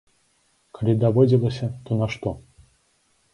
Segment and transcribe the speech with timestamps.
[0.77, 2.35] Калі даводзілася, то на што?